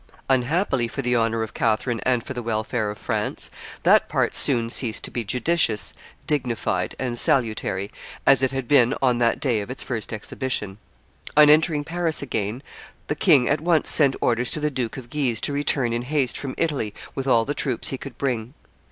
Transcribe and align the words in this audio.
Unhappily 0.31 0.87
for 0.87 1.03
the 1.03 1.15
honor 1.15 1.43
of 1.43 1.53
Catherine 1.53 1.99
and 1.99 2.23
for 2.23 2.33
the 2.33 2.41
welfare 2.41 2.89
of 2.89 2.97
France, 2.97 3.51
that 3.83 4.09
part 4.09 4.33
soon 4.33 4.71
ceased 4.71 5.03
to 5.03 5.11
be 5.11 5.23
judicious, 5.23 5.93
dignified, 6.25 6.95
and 6.97 7.19
salutary, 7.19 7.91
as 8.25 8.41
it 8.41 8.49
had 8.51 8.67
been 8.67 8.95
on 8.99 9.19
that 9.19 9.39
day 9.39 9.59
of 9.59 9.69
its 9.69 9.83
first 9.83 10.11
exhibition. 10.11 10.79
On 11.37 11.51
entering 11.51 11.83
Paris 11.83 12.23
again 12.23 12.63
the 13.05 13.15
king 13.15 13.47
at 13.47 13.61
once 13.61 13.91
sent 13.91 14.15
orders 14.21 14.49
to 14.49 14.59
the 14.59 14.71
Duke 14.71 14.97
of 14.97 15.11
Guise 15.11 15.39
to 15.41 15.53
return 15.53 15.93
in 15.93 16.01
haste 16.01 16.35
from 16.35 16.55
Italy 16.57 16.95
with 17.13 17.27
all 17.27 17.45
the 17.45 17.53
troops 17.53 17.89
he 17.89 17.99
could 17.99 18.17
bring. 18.17 18.55